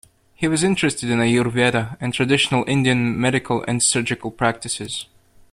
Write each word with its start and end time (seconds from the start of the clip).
He 0.33 0.47
was 0.47 0.63
interested 0.63 1.11
in 1.11 1.19
Ayurveda 1.19 1.95
and 2.01 2.11
traditional 2.11 2.63
Indian 2.67 3.21
medical 3.21 3.63
and 3.67 3.83
surgical 3.83 4.31
practices. 4.31 5.05